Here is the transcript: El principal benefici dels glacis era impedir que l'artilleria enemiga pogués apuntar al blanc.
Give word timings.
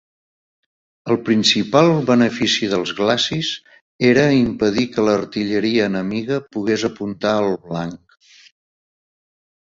El 1.09 1.17
principal 1.27 1.89
benefici 2.07 2.69
dels 2.71 2.93
glacis 3.01 3.51
era 4.09 4.23
impedir 4.39 4.87
que 4.95 5.05
l'artilleria 5.09 5.87
enemiga 5.91 6.41
pogués 6.57 6.89
apuntar 6.91 7.37
al 7.43 7.53
blanc. 7.69 8.19